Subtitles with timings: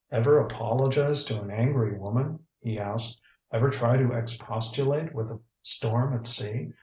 [0.11, 3.21] "Ever apologize to an angry woman?" he asked.
[3.51, 6.73] "Ever try to expostulate with a storm at sea?